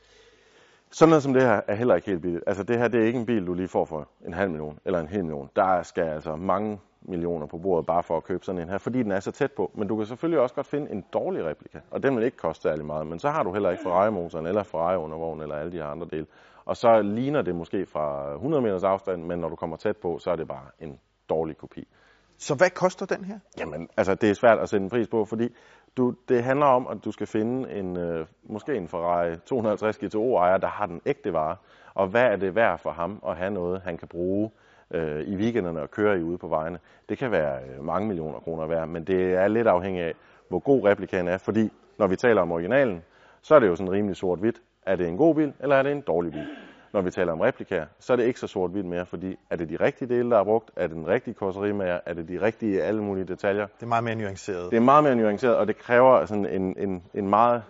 Sådan 0.91 1.09
noget 1.09 1.23
som 1.23 1.33
det 1.33 1.41
her 1.41 1.61
er 1.67 1.75
heller 1.75 1.95
ikke 1.95 2.07
helt 2.07 2.21
billigt. 2.21 2.43
Altså 2.47 2.63
det 2.63 2.77
her, 2.77 2.87
det 2.87 3.01
er 3.01 3.05
ikke 3.05 3.19
en 3.19 3.25
bil, 3.25 3.47
du 3.47 3.53
lige 3.53 3.67
får 3.67 3.85
for 3.85 4.07
en 4.25 4.33
halv 4.33 4.51
million 4.51 4.79
eller 4.85 4.99
en 4.99 5.07
hel 5.07 5.25
million. 5.25 5.49
Der 5.55 5.83
skal 5.83 6.03
altså 6.03 6.35
mange 6.35 6.79
millioner 7.01 7.45
på 7.45 7.57
bordet 7.57 7.85
bare 7.85 8.03
for 8.03 8.17
at 8.17 8.23
købe 8.23 8.45
sådan 8.45 8.61
en 8.61 8.69
her, 8.69 8.77
fordi 8.77 9.03
den 9.03 9.11
er 9.11 9.19
så 9.19 9.31
tæt 9.31 9.51
på. 9.51 9.71
Men 9.75 9.87
du 9.87 9.97
kan 9.97 10.05
selvfølgelig 10.05 10.39
også 10.39 10.55
godt 10.55 10.67
finde 10.67 10.91
en 10.91 11.05
dårlig 11.13 11.45
replika, 11.45 11.79
og 11.91 12.03
den 12.03 12.15
vil 12.15 12.23
ikke 12.25 12.37
koste 12.37 12.61
særlig 12.61 12.85
meget. 12.85 13.07
Men 13.07 13.19
så 13.19 13.29
har 13.29 13.43
du 13.43 13.53
heller 13.53 13.69
ikke 13.69 13.83
Ferrari-motoren 13.83 14.45
eller 14.45 14.63
Ferrari-undervognen 14.63 15.41
eller 15.41 15.55
alle 15.55 15.71
de 15.71 15.77
her 15.77 15.85
andre 15.85 16.07
dele. 16.11 16.25
Og 16.65 16.77
så 16.77 17.01
ligner 17.01 17.41
det 17.41 17.55
måske 17.55 17.85
fra 17.85 18.33
100 18.33 18.61
meters 18.61 18.83
afstand, 18.83 19.23
men 19.23 19.39
når 19.39 19.49
du 19.49 19.55
kommer 19.55 19.77
tæt 19.77 19.97
på, 19.97 20.17
så 20.19 20.31
er 20.31 20.35
det 20.35 20.47
bare 20.47 20.65
en 20.79 20.99
dårlig 21.29 21.57
kopi. 21.57 21.87
Så 22.37 22.55
hvad 22.55 22.69
koster 22.69 23.05
den 23.05 23.25
her? 23.25 23.39
Jamen, 23.59 23.89
altså 23.97 24.15
det 24.15 24.29
er 24.29 24.33
svært 24.33 24.59
at 24.59 24.69
sætte 24.69 24.83
en 24.83 24.89
pris 24.89 25.07
på, 25.07 25.25
fordi 25.25 25.55
du, 25.97 26.13
det 26.29 26.43
handler 26.43 26.65
om, 26.65 26.87
at 26.87 26.97
du 27.05 27.11
skal 27.11 27.27
finde 27.27 27.71
en, 27.71 27.97
øh, 27.97 28.25
måske 28.43 28.75
en 28.75 28.87
Ferrari 28.87 29.37
250 29.45 29.97
GTO-ejer, 29.97 30.57
der 30.57 30.67
har 30.67 30.85
den 30.85 31.01
ægte 31.05 31.33
vare. 31.33 31.55
Og 31.93 32.07
hvad 32.07 32.23
er 32.23 32.35
det 32.35 32.55
værd 32.55 32.79
for 32.79 32.91
ham 32.91 33.21
at 33.27 33.35
have 33.37 33.51
noget, 33.51 33.81
han 33.81 33.97
kan 33.97 34.07
bruge 34.07 34.51
øh, 34.91 35.21
i 35.21 35.35
weekenderne 35.35 35.81
og 35.81 35.91
køre 35.91 36.19
i 36.19 36.23
ude 36.23 36.37
på 36.37 36.47
vejene? 36.47 36.79
Det 37.09 37.17
kan 37.17 37.31
være 37.31 37.59
øh, 37.63 37.83
mange 37.83 38.07
millioner 38.07 38.39
kroner 38.39 38.67
værd, 38.67 38.87
men 38.87 39.03
det 39.03 39.33
er 39.33 39.47
lidt 39.47 39.67
afhængigt 39.67 40.05
af, 40.05 40.13
hvor 40.49 40.59
god 40.59 40.83
replikaen 40.83 41.27
er. 41.27 41.37
Fordi 41.37 41.69
når 41.99 42.07
vi 42.07 42.15
taler 42.15 42.41
om 42.41 42.51
originalen, 42.51 43.03
så 43.41 43.55
er 43.55 43.59
det 43.59 43.67
jo 43.67 43.75
sådan 43.75 43.91
rimelig 43.91 44.15
sort-hvidt. 44.15 44.61
Er 44.85 44.95
det 44.95 45.07
en 45.07 45.17
god 45.17 45.35
bil, 45.35 45.53
eller 45.59 45.75
er 45.75 45.83
det 45.83 45.91
en 45.91 46.01
dårlig 46.01 46.31
bil? 46.31 46.47
Når 46.93 47.01
vi 47.01 47.11
taler 47.11 47.31
om 47.31 47.39
replikaer, 47.39 47.85
så 47.99 48.13
er 48.13 48.17
det 48.17 48.23
ikke 48.23 48.39
så 48.39 48.47
sort-hvidt 48.47 48.85
mere, 48.85 49.05
fordi 49.05 49.35
er 49.49 49.55
det 49.55 49.69
de 49.69 49.75
rigtige 49.75 50.15
dele, 50.15 50.29
der 50.29 50.39
er 50.39 50.43
brugt? 50.43 50.71
Er 50.75 50.87
det 50.87 50.95
den 50.95 51.07
rigtige 51.07 51.33
karosserimager? 51.33 51.99
Er 52.05 52.13
det 52.13 52.29
de 52.29 52.41
rigtige 52.41 52.83
alle 52.83 53.03
mulige 53.03 53.25
detaljer? 53.25 53.65
Det 53.65 53.83
er 53.83 53.87
meget 53.87 54.03
mere 54.03 54.15
nuanceret. 54.15 54.71
Det 54.71 54.77
er 54.77 54.81
meget 54.81 55.03
mere 55.03 55.15
nuanceret, 55.15 55.55
og 55.55 55.67
det 55.67 55.77
kræver 55.77 56.25
sådan 56.25 56.45
en, 56.45 56.75
en, 56.77 57.03
en 57.13 57.29
meget 57.29 57.63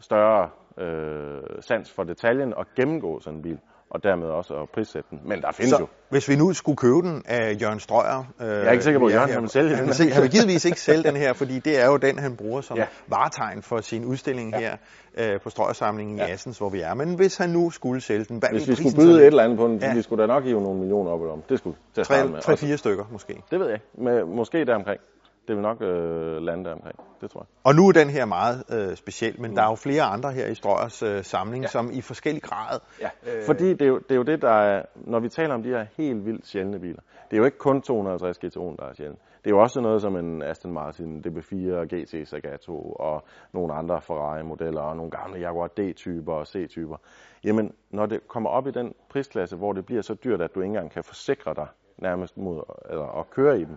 større 0.00 0.48
øh, 0.78 1.42
sans 1.60 1.92
for 1.92 2.04
detaljen 2.04 2.54
at 2.58 2.66
gennemgå 2.76 3.20
sådan 3.20 3.36
en 3.36 3.42
bil 3.42 3.58
og 3.94 4.02
dermed 4.02 4.28
også 4.28 4.54
at 4.54 4.68
prissætte 4.74 5.08
den. 5.10 5.20
Men 5.24 5.42
der 5.42 5.52
findes 5.52 5.70
så, 5.70 5.80
jo. 5.80 5.86
Hvis 6.10 6.28
vi 6.28 6.36
nu 6.36 6.52
skulle 6.52 6.76
købe 6.76 7.02
den 7.02 7.22
af 7.26 7.56
Jørgen 7.62 7.80
Strøger... 7.80 8.24
Øh, 8.40 8.48
jeg 8.48 8.66
er 8.66 8.70
ikke 8.70 8.84
sikker 8.84 9.00
på, 9.00 9.06
at 9.06 9.14
Jørgen 9.14 9.30
ja, 9.30 9.40
vil 9.40 9.48
sælge 9.48 9.70
den. 9.70 9.78
Han 9.78 9.86
vil, 9.98 10.12
han 10.12 10.22
vil 10.22 10.30
givetvis 10.30 10.64
ikke 10.64 10.80
sælge 10.80 11.02
den 11.02 11.16
her, 11.16 11.32
fordi 11.32 11.58
det 11.58 11.82
er 11.82 11.86
jo 11.86 11.96
den, 11.96 12.18
han 12.18 12.36
bruger 12.36 12.60
som 12.60 12.76
ja. 12.76 12.86
varetegn 13.06 13.62
for 13.62 13.80
sin 13.80 14.04
udstilling 14.04 14.50
ja. 14.52 14.58
her 14.58 14.76
øh, 15.18 15.40
på 15.40 15.50
Strøgersamlingen 15.50 16.18
ja. 16.18 16.26
i 16.26 16.30
Assens, 16.30 16.58
hvor 16.58 16.68
vi 16.68 16.80
er. 16.80 16.94
Men 16.94 17.14
hvis 17.14 17.36
han 17.36 17.50
nu 17.50 17.70
skulle 17.70 18.00
sælge 18.00 18.24
den, 18.24 18.38
hvad 18.38 18.48
Hvis 18.52 18.68
vi 18.68 18.74
skulle 18.74 18.96
byde 18.96 19.20
et 19.20 19.26
eller 19.26 19.42
andet 19.42 19.58
på 19.58 19.66
den, 19.66 19.78
ja. 19.78 19.94
vi 19.94 20.02
skulle 20.02 20.22
da 20.22 20.26
nok 20.26 20.42
give 20.42 20.62
nogle 20.62 20.78
millioner 20.78 21.10
op 21.10 21.20
om. 21.20 21.42
Det 21.48 21.58
skulle 21.58 21.76
til 21.94 22.00
at 22.00 22.06
starte 22.06 22.28
med. 22.28 22.38
3-4 22.38 22.76
stykker 22.76 23.04
måske. 23.12 23.42
Det 23.50 23.60
ved 23.60 23.66
jeg 23.66 23.74
ikke. 23.74 24.24
Måske 24.26 24.64
deromkring 24.64 25.00
det 25.48 25.56
vil 25.56 25.62
nok 25.62 25.82
øh, 25.82 26.42
lande 26.42 26.64
der 26.64 26.72
omkring, 26.72 26.98
det 27.20 27.30
tror 27.30 27.40
jeg. 27.40 27.46
Og 27.64 27.74
nu 27.74 27.88
er 27.88 27.92
den 27.92 28.10
her 28.10 28.24
meget 28.26 28.64
øh, 28.76 28.96
speciel, 28.96 29.40
men 29.40 29.50
mm. 29.50 29.54
der 29.56 29.62
er 29.62 29.68
jo 29.68 29.74
flere 29.74 30.02
andre 30.02 30.32
her 30.32 30.46
i 30.46 30.54
Strøgers 30.54 31.02
øh, 31.02 31.24
samling, 31.24 31.62
ja. 31.64 31.68
som 31.68 31.90
i 31.92 32.00
forskellig 32.00 32.42
grad... 32.42 32.80
Ja, 33.00 33.10
øh, 33.26 33.42
fordi 33.46 33.68
det 33.72 33.82
er, 33.82 33.86
jo, 33.86 33.98
det 33.98 34.10
er 34.10 34.16
jo 34.16 34.22
det, 34.22 34.42
der 34.42 34.52
er, 34.52 34.82
når 34.94 35.20
vi 35.20 35.28
taler 35.28 35.54
om 35.54 35.62
de 35.62 35.68
her 35.68 35.86
helt 35.96 36.26
vildt 36.26 36.46
sjældne 36.46 36.78
biler, 36.80 37.02
det 37.30 37.36
er 37.36 37.38
jo 37.38 37.44
ikke 37.44 37.58
kun 37.58 37.82
250 37.82 38.38
GTO'en, 38.38 38.76
der 38.76 38.84
er 38.88 38.94
sjældent. 38.94 39.18
Det 39.44 39.50
er 39.50 39.54
jo 39.56 39.62
også 39.62 39.80
noget 39.80 40.02
som 40.02 40.16
en 40.16 40.42
Aston 40.42 40.72
Martin 40.72 41.24
DB4, 41.26 41.94
GT 41.94 42.28
Zagato 42.28 42.92
og 42.92 43.24
nogle 43.52 43.74
andre 43.74 44.00
Ferrari-modeller 44.00 44.80
og 44.80 44.96
nogle 44.96 45.10
gamle 45.10 45.40
Jaguar 45.40 45.66
D-typer 45.66 46.32
og 46.32 46.46
C-typer. 46.46 46.96
Jamen, 47.44 47.74
når 47.90 48.06
det 48.06 48.28
kommer 48.28 48.50
op 48.50 48.66
i 48.66 48.70
den 48.70 48.94
prisklasse, 49.08 49.56
hvor 49.56 49.72
det 49.72 49.86
bliver 49.86 50.02
så 50.02 50.14
dyrt, 50.14 50.40
at 50.40 50.54
du 50.54 50.60
ikke 50.60 50.68
engang 50.68 50.90
kan 50.90 51.04
forsikre 51.04 51.54
dig 51.54 51.66
nærmest 51.98 52.36
mod 52.36 52.62
eller, 52.90 53.20
at 53.20 53.30
køre 53.30 53.60
i 53.60 53.64
dem, 53.64 53.76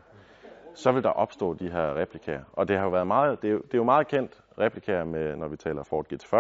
så 0.78 0.92
vil 0.92 1.04
der 1.04 1.10
opstå 1.10 1.54
de 1.54 1.70
her 1.70 1.96
replikaer. 1.96 2.44
Og 2.54 2.68
det 2.68 2.78
har 2.78 2.84
jo 2.84 2.90
været 2.90 3.08
meget, 3.08 3.42
det 3.42 3.48
er 3.48 3.52
jo, 3.52 3.58
det 3.58 3.74
er 3.74 3.78
jo 3.78 3.84
meget 3.84 4.08
kendt 4.08 4.32
replikaer 4.60 5.04
med, 5.04 5.36
når 5.36 5.48
vi 5.48 5.58
taler 5.58 5.84
Ford 5.84 6.06
GT40, 6.14 6.36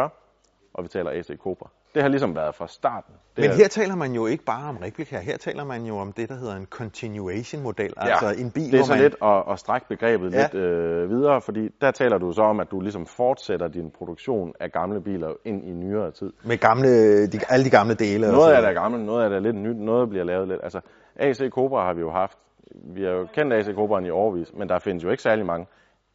og 0.73 0.83
vi 0.83 0.87
taler 0.87 1.11
AC 1.11 1.37
Cobra. 1.37 1.69
Det 1.93 2.01
har 2.01 2.09
ligesom 2.09 2.35
været 2.35 2.55
fra 2.55 2.67
starten. 2.67 3.13
Det 3.35 3.43
Men 3.43 3.57
her 3.57 3.65
er... 3.65 3.69
taler 3.69 3.95
man 3.95 4.11
jo 4.11 4.25
ikke 4.25 4.43
bare 4.43 4.69
om 4.69 4.77
replikaer, 4.77 5.19
her 5.19 5.37
taler 5.37 5.63
man 5.63 5.85
jo 5.85 5.97
om 5.97 6.13
det, 6.13 6.29
der 6.29 6.35
hedder 6.35 6.55
en 6.55 6.65
continuation 6.65 7.63
model, 7.63 7.93
ja, 7.97 8.07
altså 8.07 8.43
en 8.43 8.51
bil, 8.51 8.71
det 8.71 8.79
er 8.79 8.83
så 8.83 8.93
man... 8.93 9.01
lidt 9.01 9.15
at, 9.21 9.43
at 9.51 9.59
strække 9.59 9.87
begrebet 9.87 10.33
ja. 10.33 10.41
lidt 10.41 10.53
øh, 10.53 11.09
videre, 11.09 11.41
fordi 11.41 11.69
der 11.81 11.91
taler 11.91 12.17
du 12.17 12.31
så 12.31 12.41
om, 12.41 12.59
at 12.59 12.71
du 12.71 12.79
ligesom 12.79 13.05
fortsætter 13.05 13.67
din 13.67 13.91
produktion 13.91 14.53
af 14.59 14.71
gamle 14.71 15.01
biler 15.01 15.33
ind 15.45 15.63
i 15.63 15.71
nyere 15.71 16.11
tid. 16.11 16.33
Med 16.43 16.57
gamle, 16.57 16.87
de, 17.27 17.39
alle 17.49 17.65
de 17.65 17.69
gamle 17.69 17.93
dele. 17.93 18.31
Noget 18.31 18.53
af 18.53 18.61
det 18.61 18.69
er 18.69 18.73
gammelt, 18.73 19.05
noget 19.05 19.23
af 19.23 19.29
det 19.29 19.37
er 19.37 19.41
lidt 19.41 19.55
nyt, 19.55 19.77
noget 19.77 20.09
bliver 20.09 20.25
lavet 20.25 20.47
lidt. 20.47 20.59
Altså 20.63 20.79
AC 21.15 21.49
Cobra 21.49 21.85
har 21.85 21.93
vi 21.93 22.01
jo 22.01 22.11
haft 22.11 22.37
vi 22.71 23.03
har 23.03 23.11
jo 23.11 23.27
kendt 23.33 23.53
AC 23.53 23.75
Cobraen 23.75 24.05
i 24.05 24.09
overvis, 24.09 24.53
men 24.53 24.69
der 24.69 24.79
findes 24.79 25.03
jo 25.03 25.09
ikke 25.09 25.23
særlig 25.23 25.45
mange 25.45 25.67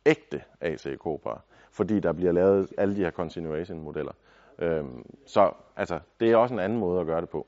ægte 0.06 0.42
AC 0.60 0.96
Cobra, 0.96 1.40
fordi 1.70 2.00
der 2.00 2.12
bliver 2.12 2.32
lavet 2.32 2.72
alle 2.78 2.96
de 2.96 3.00
her 3.00 3.10
continuation 3.10 3.80
modeller. 3.80 4.12
Øhm, 4.58 5.04
så 5.26 5.50
altså, 5.76 5.98
det 6.20 6.30
er 6.30 6.36
også 6.36 6.54
en 6.54 6.60
anden 6.60 6.78
måde 6.78 7.00
at 7.00 7.06
gøre 7.06 7.20
det 7.20 7.28
på. 7.28 7.46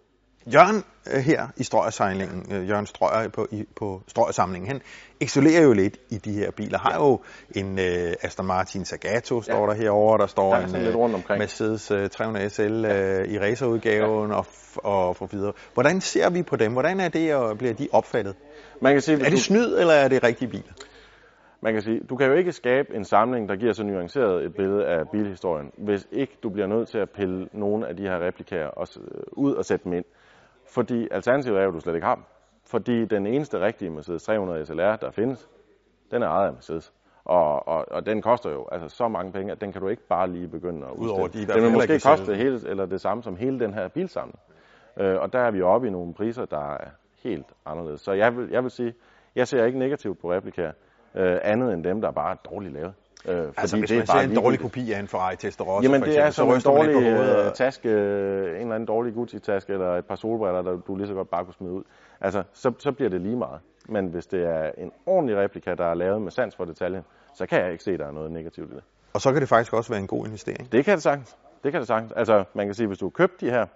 Jørgen 0.53 0.85
øh, 1.15 1.21
her 1.21 1.47
i 1.57 1.65
strøgersejlingen, 1.65 2.47
øh, 2.53 2.69
Jørgen 2.69 2.87
Strøger 2.87 3.29
på, 3.29 3.47
i, 3.51 3.65
på 3.77 4.03
strøgersamlingen, 4.07 4.69
han 4.69 4.81
excellerer 5.21 5.63
jo 5.63 5.73
lidt 5.73 5.99
i 6.11 6.19
de 6.19 6.33
her 6.33 6.51
biler. 6.51 6.79
Har 6.79 6.97
jo 6.97 7.21
en 7.57 7.79
øh, 7.79 8.13
Aston 8.23 8.47
Martin 8.47 8.85
Zagato, 8.85 9.43
står 9.43 9.61
ja. 9.61 9.67
der 9.67 9.75
herovre, 9.75 10.19
der 10.19 10.27
står 10.27 10.55
Der 10.55 10.61
er 10.61 10.67
en 10.67 10.83
lidt 10.83 10.97
rundt 10.97 11.15
omkring. 11.15 11.39
Mercedes 11.39 11.91
øh, 11.91 12.11
300 12.11 12.51
SL 12.51 12.63
øh, 12.63 13.29
i 13.29 13.39
racerudgaven 13.39 14.31
ja. 14.31 14.37
og, 14.37 14.47
og 14.77 15.17
for 15.17 15.27
videre. 15.27 15.53
Hvordan 15.75 16.01
ser 16.01 16.31
vi 16.31 16.43
på 16.43 16.57
dem? 16.57 16.73
Hvordan 16.73 17.01
er 17.01 17.09
det, 17.09 17.35
og 17.35 17.59
bliver 17.59 17.75
de 17.75 17.89
opfattet? 17.93 18.35
Man 18.81 18.93
kan 18.93 19.03
sige, 19.03 19.15
Er 19.19 19.23
det 19.25 19.33
du- 19.33 19.37
snyd, 19.37 19.79
eller 19.79 19.93
er 19.95 20.09
det 20.09 20.23
rigtige 20.23 20.49
biler? 20.49 20.73
Man 21.63 21.73
kan 21.73 21.83
sige, 21.83 22.01
du 22.11 22.17
kan 22.17 22.27
jo 22.27 22.35
ikke 22.35 22.53
skabe 22.53 22.95
en 22.95 23.05
samling, 23.05 23.49
der 23.49 23.57
giver 23.57 23.73
så 23.73 23.85
nuanceret 23.85 24.45
et 24.45 24.55
billede 24.55 24.87
af 24.87 25.09
bilhistorien, 25.13 25.71
hvis 25.79 26.09
ikke 26.13 26.39
du 26.43 26.49
bliver 26.51 26.67
nødt 26.67 26.89
til 26.89 26.99
at 26.99 27.11
pille 27.11 27.49
nogle 27.53 27.89
af 27.89 27.97
de 27.97 28.03
her 28.03 28.21
øh, 28.57 29.03
ud 29.33 29.53
og 29.55 29.65
sætte 29.65 29.85
dem 29.85 29.93
ind. 29.93 30.05
Fordi 30.75 31.09
alternativet 31.11 31.59
er 31.59 31.63
jo, 31.63 31.69
at 31.69 31.75
du 31.75 31.81
slet 31.81 31.95
ikke 31.95 32.07
har 32.07 32.15
dem. 32.15 32.25
Fordi 32.67 33.05
den 33.05 33.27
eneste 33.27 33.61
rigtige 33.61 33.91
Mercedes 33.91 34.23
300 34.23 34.67
SLR, 34.67 34.97
der 34.97 35.11
findes, 35.11 35.49
den 36.11 36.23
er 36.23 36.29
ejet 36.29 36.47
af 36.47 36.53
Mercedes. 36.53 36.93
Og, 37.25 37.69
og, 37.69 37.85
og 37.91 38.07
den 38.07 38.23
koster 38.23 38.51
jo 38.51 38.69
altså 38.73 38.89
så 38.89 39.09
mange 39.09 39.33
penge, 39.33 39.53
at 39.53 39.61
den 39.61 39.73
kan 39.73 39.81
du 39.81 39.89
ikke 39.89 40.03
bare 40.09 40.31
lige 40.31 40.49
begynde 40.49 40.87
at 40.87 40.93
Udover 40.93 41.25
udstille. 41.25 41.47
de 41.47 41.53
Den 41.53 41.63
vil 41.63 41.73
måske 41.73 42.01
koste 42.01 42.35
hele, 42.35 42.61
eller 42.69 42.87
det 42.87 43.01
samme 43.01 43.23
som 43.23 43.37
hele 43.37 43.61
den 43.61 43.75
her 43.75 43.89
bilsamling. 43.89 44.39
Øh, 44.97 45.21
og 45.21 45.33
der 45.33 45.39
er 45.39 45.51
vi 45.51 45.63
oppe 45.63 45.87
i 45.87 45.91
nogle 45.91 46.15
priser, 46.15 46.45
der 46.45 46.75
er 46.75 46.89
helt 47.23 47.47
anderledes. 47.67 48.01
Så 48.01 48.13
jeg 48.13 48.37
vil, 48.37 48.49
jeg 48.51 48.63
vil 48.63 48.71
sige, 48.71 48.95
jeg 49.35 49.49
ser 49.49 49.65
ikke 49.65 49.79
negativt 49.79 50.19
på 50.19 50.33
replikaer, 50.33 50.73
øh, 51.15 51.39
andet 51.43 51.73
end 51.73 51.85
dem, 51.85 52.01
der 52.01 52.11
bare 52.11 52.31
er 52.31 52.51
dårligt 52.51 52.75
lavet. 52.75 52.95
Øh, 53.29 53.37
fordi 53.37 53.55
Altså, 53.57 53.77
hvis 53.79 53.89
det 53.89 53.95
er 53.97 54.01
man 54.01 54.07
ser 54.07 54.15
bare 54.15 54.25
en 54.25 54.35
dårlig 54.35 54.61
kopi 54.61 54.93
af 54.93 55.01
en 55.01 55.09
Ferrari 55.09 55.37
Testarossa, 55.37 55.89
Jamen 55.89 56.01
for 56.01 56.05
det 56.05 56.13
eksempel, 56.15 56.27
er 56.27 56.31
som 56.31 56.45
en 56.47 56.49
man 56.49 56.57
lidt 56.57 56.65
dårlig 56.65 56.95
på 56.95 57.01
hovedet 57.01 57.41
øh, 57.41 57.47
og- 57.47 57.55
taske, 57.55 57.89
øh, 57.89 58.55
en 58.55 58.61
eller 58.61 58.75
anden 58.75 58.87
dårlig 58.87 59.15
Gucci-taske, 59.15 59.73
eller 59.73 59.97
et 59.97 60.05
par 60.07 60.17
solbriller, 60.17 60.63
der 60.63 60.77
du 60.77 60.97
lige 60.97 61.07
så 61.09 61.15
godt 61.15 61.31
bare 61.31 61.45
kunne 61.45 61.55
smide 61.55 61.73
ud. 61.73 61.83
Altså, 62.21 62.43
så, 62.53 62.73
så 62.79 62.93
bliver 62.93 63.11
det 63.11 63.21
lige 63.21 63.37
meget. 63.37 63.61
Men 63.89 64.07
hvis 64.07 64.27
det 64.27 64.45
er 64.45 64.71
en 64.79 64.93
ordentlig 65.07 65.37
replika, 65.37 65.75
der 65.75 65.85
er 65.85 65.95
lavet 65.95 66.23
med 66.23 66.31
sans 66.31 66.57
for 66.57 66.65
detaljen, 66.65 67.03
så 67.35 67.47
kan 67.47 67.61
jeg 67.61 67.73
ikke 67.73 67.85
se, 67.85 67.93
at 67.93 67.99
der 67.99 68.07
er 68.07 68.13
noget 68.13 68.33
negativt 68.33 68.73
i 68.73 68.75
det. 68.75 68.83
Og 69.13 69.21
så 69.21 69.33
kan 69.33 69.41
det 69.41 69.49
faktisk 69.49 69.73
også 69.73 69.91
være 69.91 70.01
en 70.01 70.07
god 70.07 70.27
investering. 70.27 70.73
Det 70.73 70.85
kan 70.85 70.95
det 70.95 71.03
sagtens. 71.03 71.37
Det 71.65 71.73
kan 71.73 71.81
det 71.81 71.89
sagtens. 71.89 72.13
Altså, 72.13 72.45
man 72.55 72.67
kan 72.67 72.75
sige, 72.75 72.87
hvis 72.87 72.99
du 72.99 73.11
købte 73.11 73.47
de 73.47 73.51
her, 73.51 73.67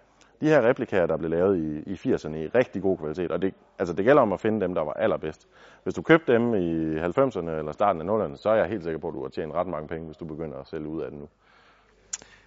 de 0.40 0.46
her 0.46 0.68
replikaer, 0.68 1.06
der 1.06 1.16
blev 1.16 1.30
lavet 1.30 1.58
i, 1.58 1.92
i 1.92 1.94
80'erne 1.94 2.36
i 2.36 2.48
rigtig 2.48 2.82
god 2.82 2.98
kvalitet, 2.98 3.30
og 3.30 3.42
det, 3.42 3.54
altså 3.78 3.94
det 3.94 4.04
gælder 4.04 4.22
om 4.22 4.32
at 4.32 4.40
finde 4.40 4.60
dem, 4.60 4.74
der 4.74 4.84
var 4.84 4.92
allerbedst. 4.92 5.48
Hvis 5.82 5.94
du 5.94 6.02
købte 6.02 6.32
dem 6.32 6.54
i 6.54 6.98
90'erne 6.98 7.50
eller 7.50 7.72
starten 7.72 8.02
af 8.02 8.04
0'erne, 8.04 8.36
så 8.36 8.48
er 8.50 8.54
jeg 8.54 8.66
helt 8.66 8.84
sikker 8.84 8.98
på, 9.00 9.08
at 9.08 9.14
du 9.14 9.22
har 9.22 9.28
tjent 9.28 9.54
ret 9.54 9.66
mange 9.66 9.88
penge, 9.88 10.06
hvis 10.06 10.16
du 10.16 10.24
begynder 10.24 10.58
at 10.58 10.68
sælge 10.68 10.88
ud 10.88 11.02
af 11.02 11.10
det 11.10 11.20
nu. 11.20 11.28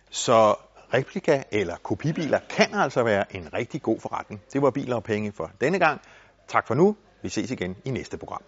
Så 0.10 0.56
replika 0.94 1.44
eller 1.52 1.76
kopibiler 1.84 2.40
kan 2.50 2.74
altså 2.74 3.04
være 3.04 3.36
en 3.36 3.54
rigtig 3.54 3.82
god 3.82 4.00
forretning. 4.00 4.42
Det 4.54 4.62
var 4.62 4.72
Biler 4.72 4.96
og 4.96 5.04
Penge 5.04 5.32
for 5.32 5.52
denne 5.62 5.80
gang. 5.80 6.02
Tak 6.48 6.68
for 6.68 6.76
nu. 6.76 6.96
Vi 7.22 7.30
ses 7.30 7.52
igen 7.52 7.78
i 7.86 7.92
næste 7.92 8.18
program. 8.18 8.42